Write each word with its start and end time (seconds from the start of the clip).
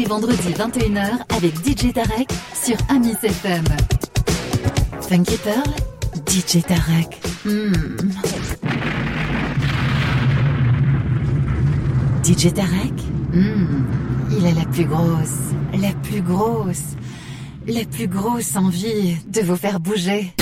les 0.00 0.06
vendredis 0.06 0.54
21h 0.54 1.18
avec 1.36 1.54
DJ 1.56 1.92
Tarek 1.92 2.30
sur 2.54 2.76
Amis 2.88 3.16
FM. 3.22 3.64
Funky 5.02 5.36
Pearl, 5.36 5.70
DJ 6.26 6.62
Tarek. 6.62 7.20
Hmm. 7.44 7.72
DJ 12.24 12.52
Tarek, 12.54 12.94
hmm. 13.34 13.84
il 14.38 14.46
a 14.46 14.52
la 14.52 14.64
plus 14.66 14.86
grosse, 14.86 15.52
la 15.78 15.92
plus 16.02 16.22
grosse 16.22 16.96
la 17.66 17.84
plus 17.84 18.08
grosse 18.08 18.56
envie 18.56 19.16
de 19.28 19.42
vous 19.42 19.56
faire 19.56 19.80
bouger. 19.80 20.32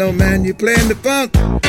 Know, 0.00 0.12
man, 0.12 0.44
you 0.44 0.54
playing 0.54 0.88
the 0.88 0.94
funk. 0.94 1.59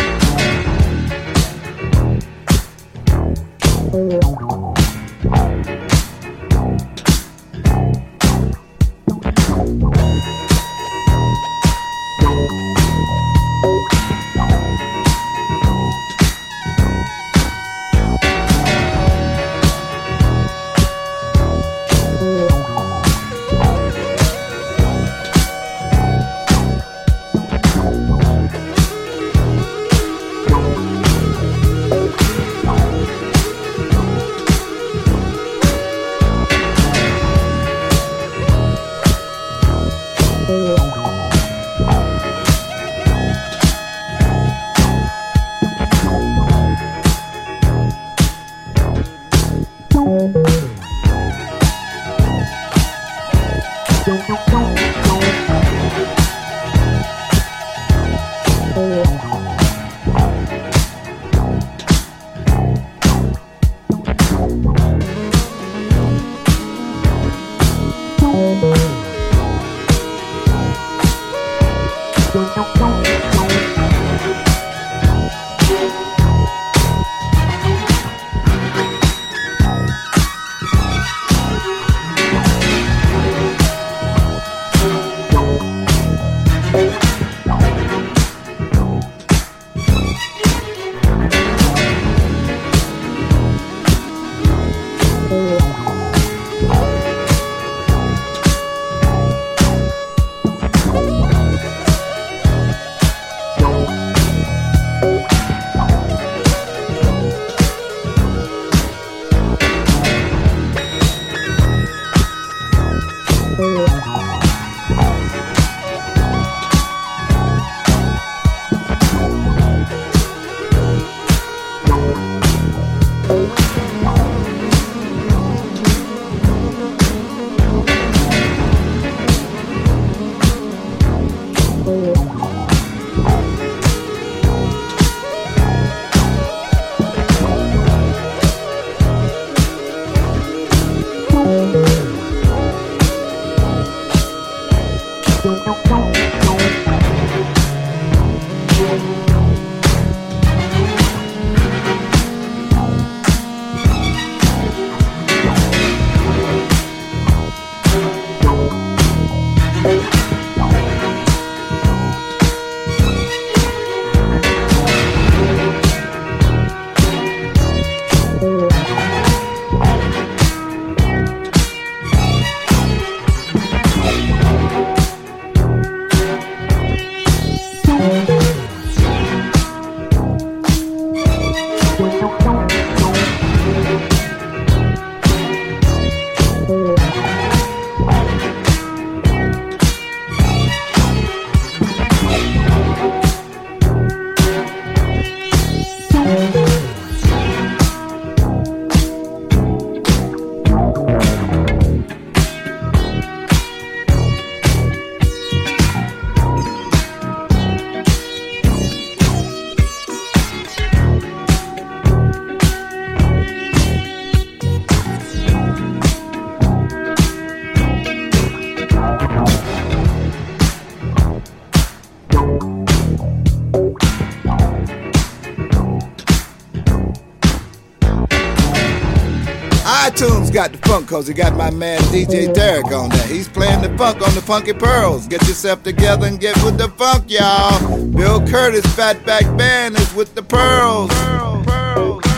Cause 231.12 231.28
he 231.28 231.34
got 231.34 231.58
my 231.58 231.70
man 231.70 232.00
DJ 232.04 232.48
Tarek 232.54 232.98
on 232.98 233.10
there. 233.10 233.28
He's 233.28 233.50
playing 233.50 233.82
the 233.82 233.90
funk 233.98 234.26
on 234.26 234.34
the 234.34 234.42
Funky 234.42 234.72
Pearls. 234.72 235.28
Get 235.28 235.46
yourself 235.46 235.84
together 235.84 236.26
and 236.26 236.40
get 236.40 236.56
with 236.64 236.78
the 236.78 236.88
funk, 236.88 237.30
y'all. 237.30 238.02
Bill 238.06 238.40
Curtis 238.48 238.86
Fatback 238.96 239.58
Band 239.58 239.98
is 239.98 240.14
with 240.16 240.34
the 240.36 240.42
Pearls. 240.42 241.10
Pearls. 241.10 241.66
Pearls. 241.66 242.31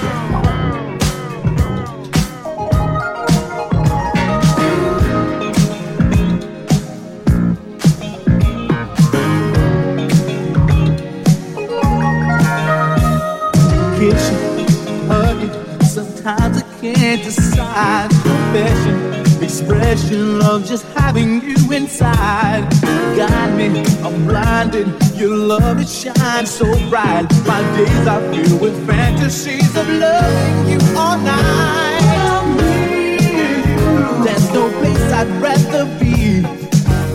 Can't. 16.94 17.24
Confession, 18.54 19.44
expression 19.44 20.42
of 20.42 20.66
just 20.66 20.86
having 20.98 21.42
you 21.42 21.72
inside. 21.72 22.70
Got 23.16 23.54
me, 23.58 23.84
I'm 24.04 24.26
blinded. 24.26 24.88
Your 25.16 25.36
love 25.36 25.80
it 25.80 25.88
shines 25.88 26.52
so 26.52 26.66
bright. 26.90 27.26
My 27.46 27.62
days 27.76 28.08
are 28.08 28.22
filled 28.32 28.62
with 28.62 28.88
fantasies 28.88 29.76
of 29.76 29.88
loving 29.90 30.72
you 30.72 30.80
all 30.98 31.18
night. 31.18 32.58
There's 34.24 34.52
no 34.54 34.70
place 34.80 35.12
I'd 35.12 35.30
rather 35.42 35.86
be. 36.00 36.46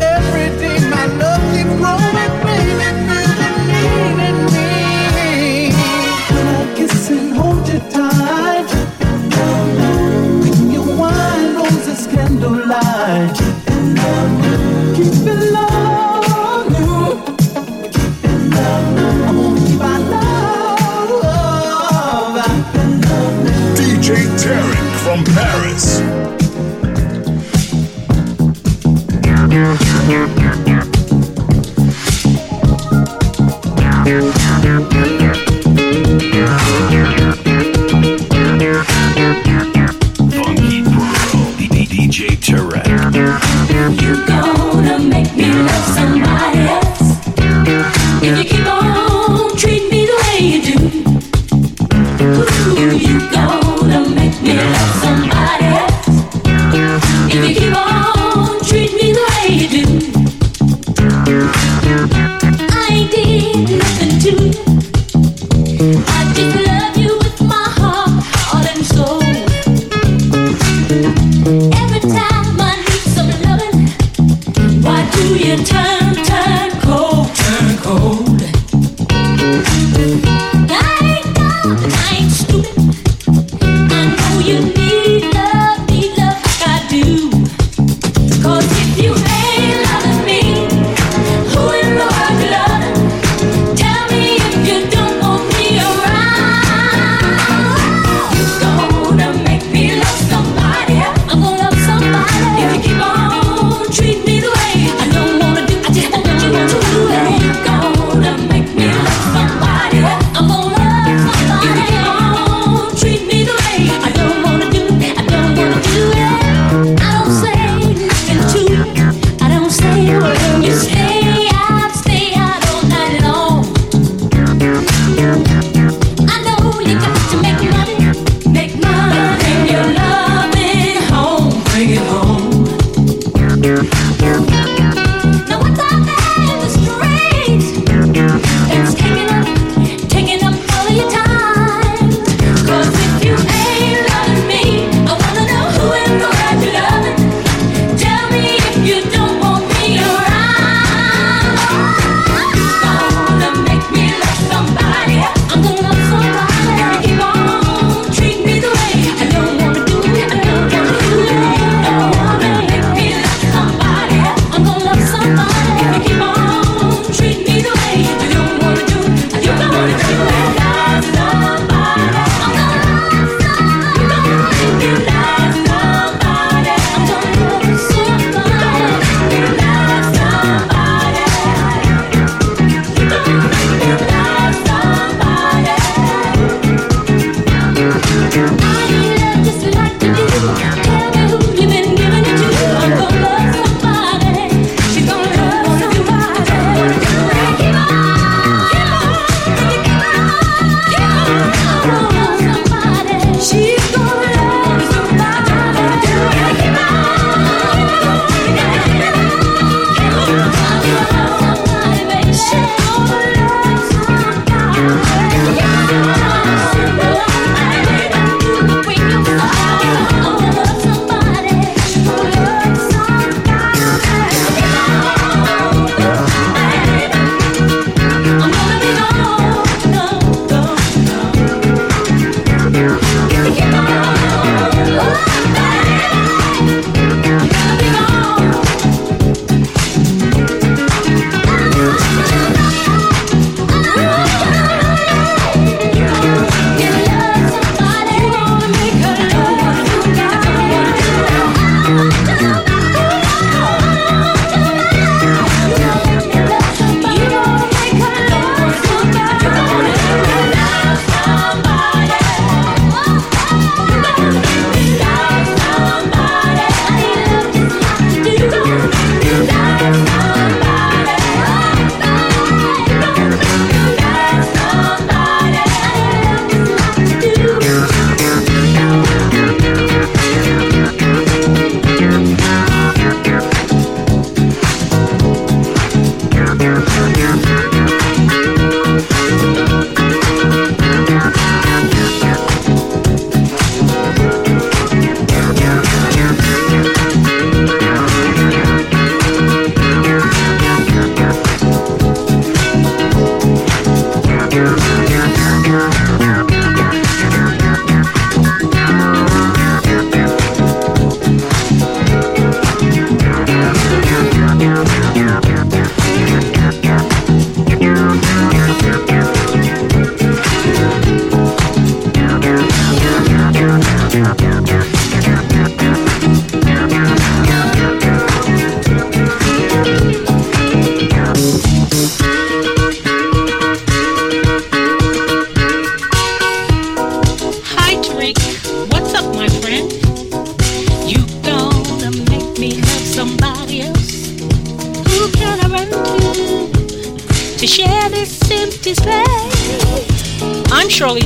Every 0.00 0.48
day 0.58 0.78
my 0.90 1.06
love 1.22 1.42
keeps 1.52 1.74
growing, 1.80 2.47
You 43.78 44.26
gonna 44.26 44.98
make 44.98 45.36
me 45.36 45.52
love 45.52 45.84
somebody 45.94 46.17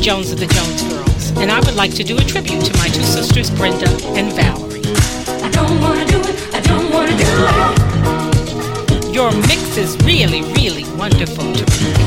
Jones 0.03 0.33
of 0.33 0.41
the 0.41 0.47
Jones 0.47 0.83
Girls, 0.83 1.31
and 1.39 1.49
I 1.49 1.61
would 1.61 1.77
like 1.77 1.95
to 1.95 2.03
do 2.03 2.17
a 2.19 2.25
tribute 2.25 2.65
to 2.65 2.77
my 2.77 2.89
two 2.89 3.05
sisters, 3.05 3.49
Brenda 3.51 3.89
and 4.19 4.33
Valerie. 4.33 4.83
I 5.45 5.49
don't 5.51 5.81
wanna 5.81 6.05
do 6.05 6.19
it, 6.19 6.35
I 6.53 6.61
don't 6.61 6.91
wanna 6.93 7.17
do 7.17 7.25
it. 9.07 9.15
Your 9.15 9.31
mix 9.47 9.77
is 9.77 9.97
really, 9.99 10.43
really 10.59 10.85
wonderful, 10.99 11.45
Tarek. 11.45 11.99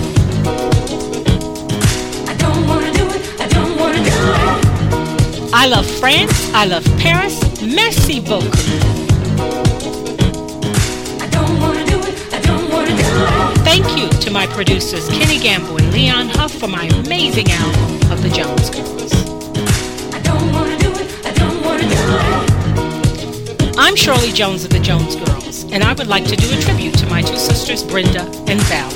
I 2.28 2.36
don't 2.36 2.68
wanna 2.68 2.92
do 2.92 3.06
it, 3.12 3.22
I 3.40 3.48
don't 3.48 3.80
wanna 3.80 4.04
do 4.04 4.12
it. 4.12 5.54
I 5.54 5.68
love 5.68 5.86
France, 5.86 6.52
I 6.54 6.66
love 6.66 6.84
my 14.48 14.54
producers, 14.54 15.08
Kenny 15.10 15.40
Gamble 15.40 15.78
and 15.78 15.92
Leon 15.94 16.30
Huff, 16.30 16.52
for 16.52 16.68
my 16.68 16.86
amazing 17.04 17.50
album 17.50 18.12
of 18.12 18.22
the 18.22 18.30
Jones 18.30 18.70
Girls. 18.70 19.14
I 20.14 20.20
don't 20.22 20.52
wanna 20.52 20.78
do 20.78 20.92
it, 20.92 21.26
I 21.26 21.32
don't 21.34 21.64
wanna 21.64 21.84
do 21.84 21.96
it. 23.70 23.78
I'm 23.78 23.96
Shirley 23.96 24.32
Jones 24.32 24.64
of 24.64 24.72
the 24.72 24.80
Jones 24.80 25.16
Girls, 25.16 25.64
and 25.72 25.84
I 25.84 25.94
would 25.94 26.08
like 26.08 26.26
to 26.26 26.36
do 26.36 26.48
a 26.56 26.62
tribute 26.62 26.98
to 26.98 27.08
my 27.08 27.22
two 27.22 27.38
sisters, 27.38 27.84
Brenda 27.84 28.22
and 28.48 28.62
Valerie. 28.62 28.95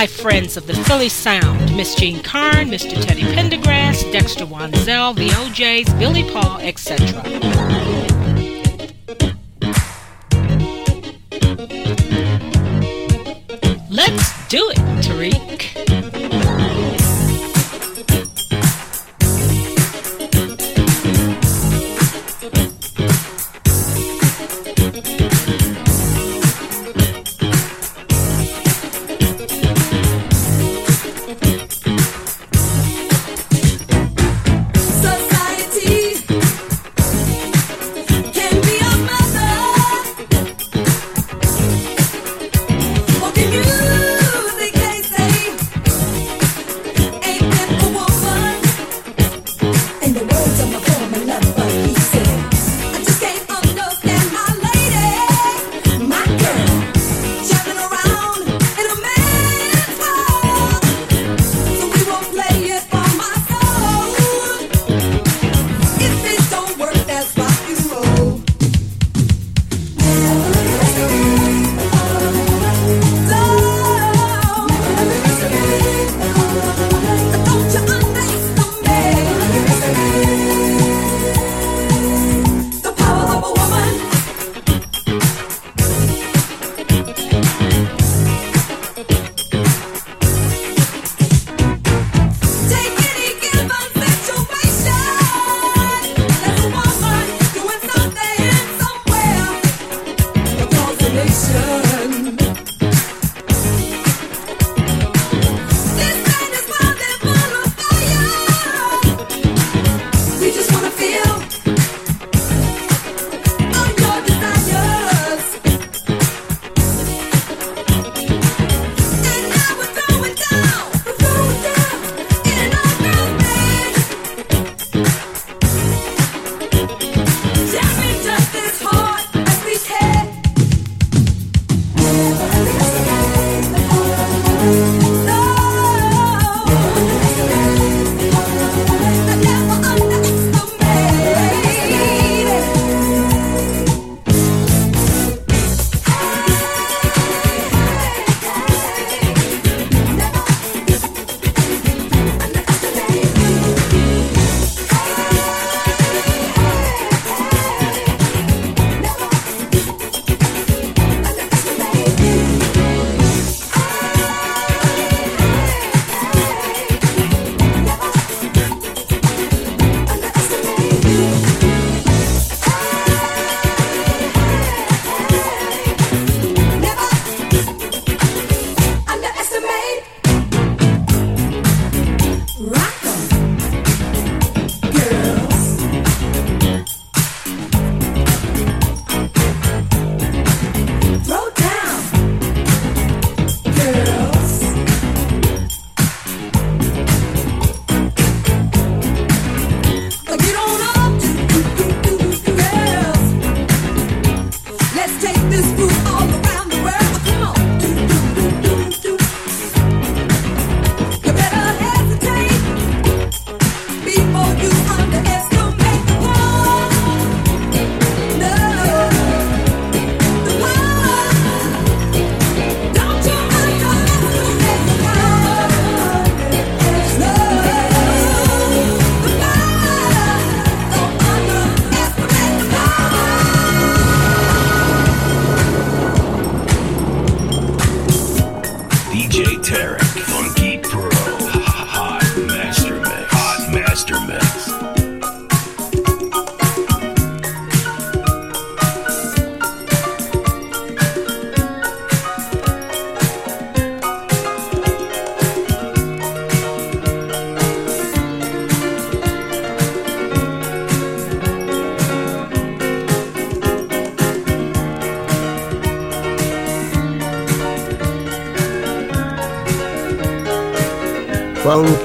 My 0.00 0.06
friends 0.06 0.56
of 0.56 0.66
the 0.66 0.72
Philly 0.72 1.10
Sound 1.10 1.76
Miss 1.76 1.94
Jean 1.94 2.22
Carn, 2.22 2.70
Mr. 2.70 2.98
Teddy 3.04 3.20
Pendergrass, 3.20 4.10
Dexter 4.10 4.46
Wansel, 4.46 5.14
the 5.14 5.30
O'Jays, 5.42 5.92
Billy 5.98 6.24
Paul, 6.24 6.58
etc. 6.60 7.99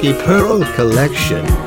Funky 0.05 0.23
Pearl 0.23 0.63
Collection. 0.75 1.64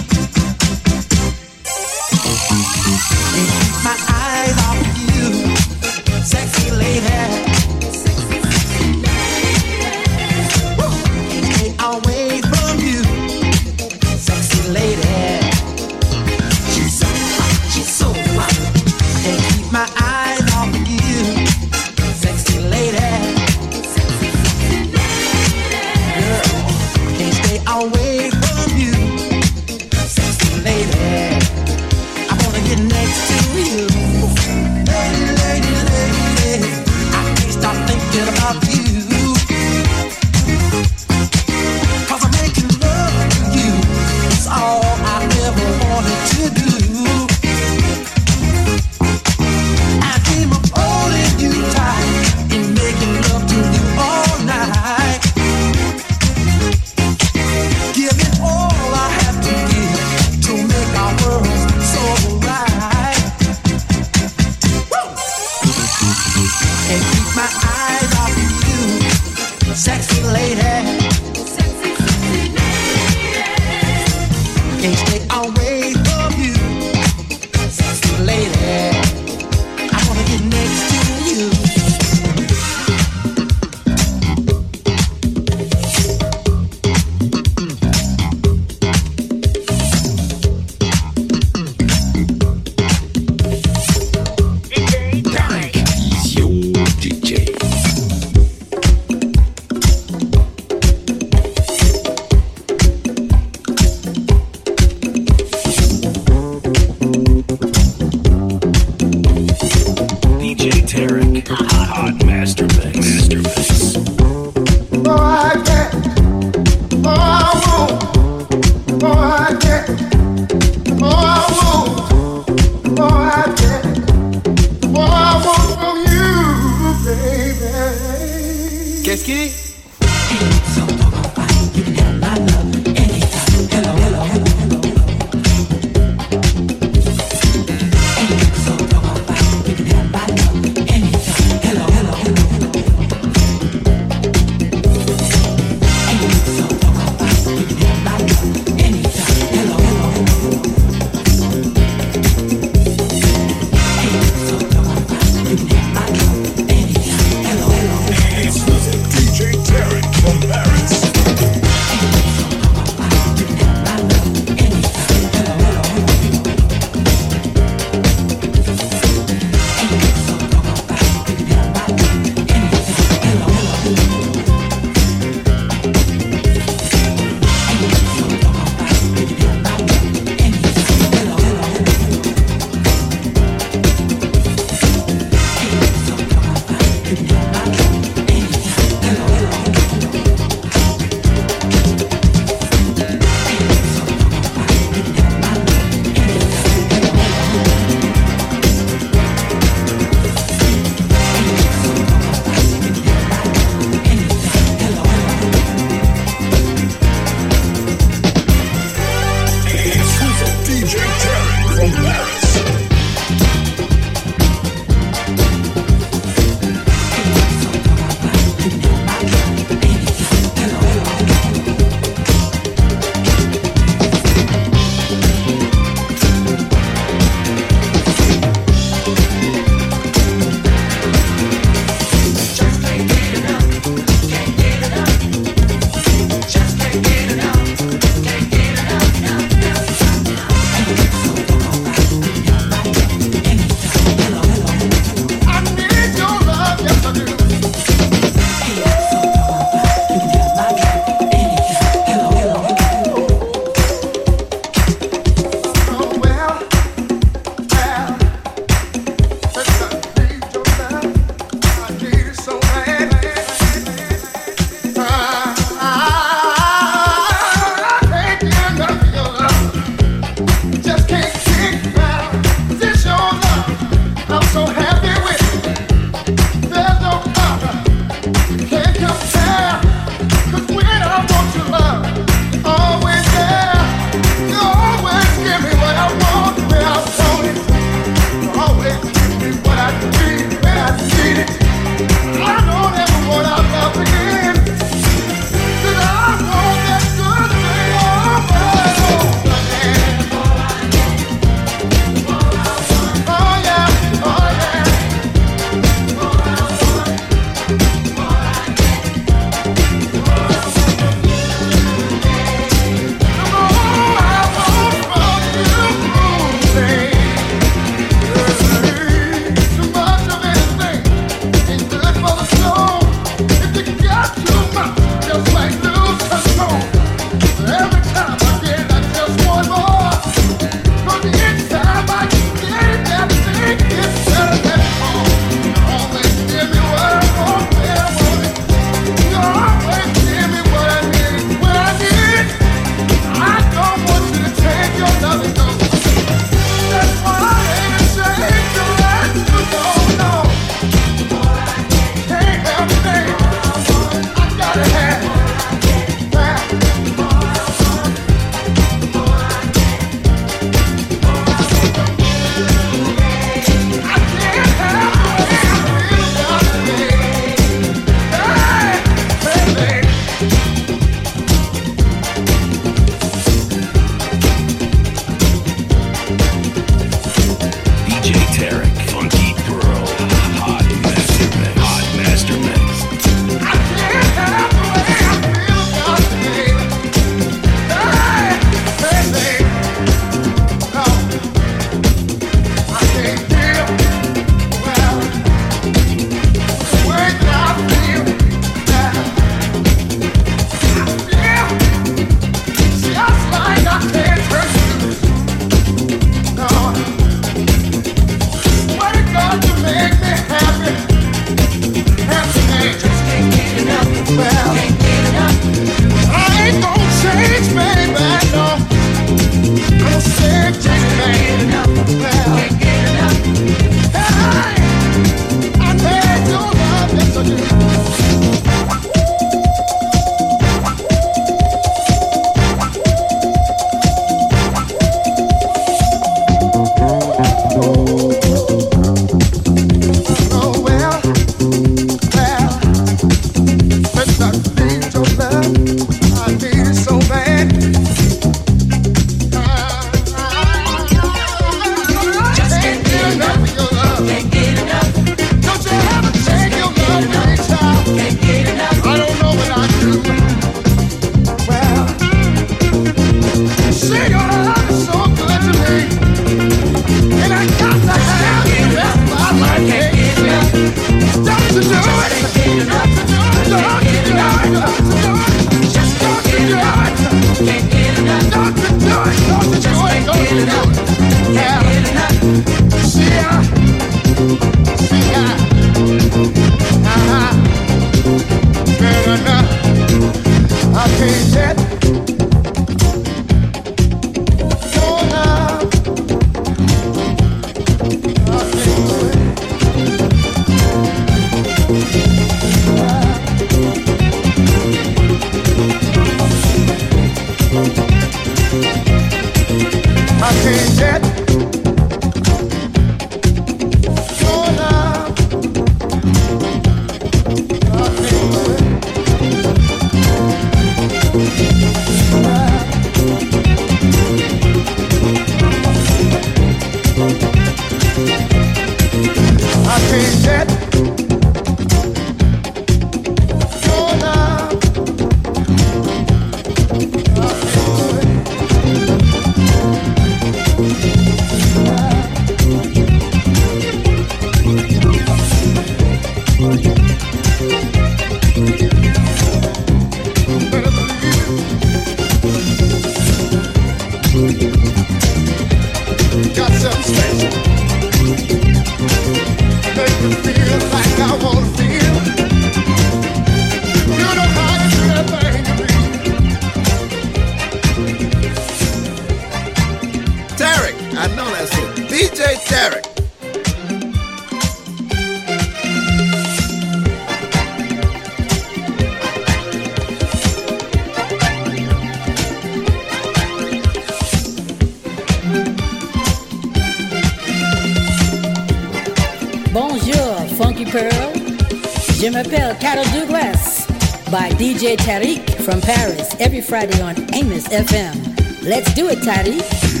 DJ 594.81 594.97
Tarek 594.97 595.61
from 595.63 595.79
Paris 595.79 596.33
every 596.39 596.59
Friday 596.59 596.99
on 597.03 597.15
Amos 597.35 597.67
FM. 597.67 598.63
Let's 598.63 598.91
do 598.95 599.09
it, 599.09 599.19
Tarek. 599.19 600.00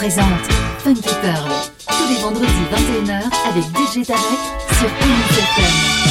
présente 0.00 0.46
Funky 0.78 1.14
Pearl, 1.20 1.50
tous 1.86 2.08
les 2.08 2.22
vendredis 2.22 2.46
21h 2.72 3.20
avec 3.50 3.64
DJ 3.64 4.06
Tarek 4.06 4.40
sur 4.78 4.88
PNCFM. 4.88 6.09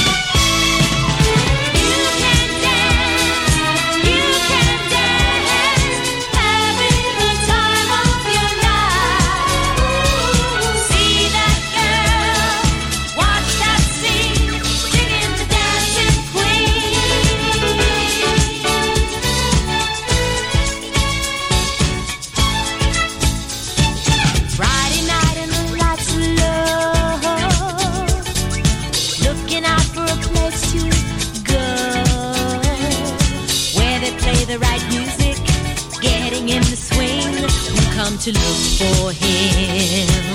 in 36.49 36.61
the 36.61 36.75
swing 36.75 37.31
will 37.31 37.93
come 37.93 38.17
to 38.17 38.31
look 38.31 38.59
for 38.79 39.11
him. 39.11 40.28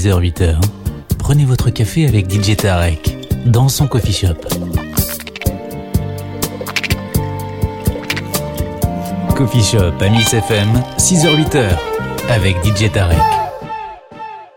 6h-8h, 0.00 0.58
prenez 1.18 1.44
votre 1.44 1.68
café 1.68 2.06
avec 2.06 2.32
DJ 2.32 2.56
Tarek 2.56 3.18
dans 3.44 3.68
son 3.68 3.86
coffee 3.86 4.14
shop. 4.14 4.28
Coffee 9.36 9.62
Shop 9.62 9.92
à 10.00 10.06
FM, 10.06 10.82
6h-8h 10.96 11.64
avec 12.30 12.56
DJ 12.64 12.90
Tarek. 12.90 13.39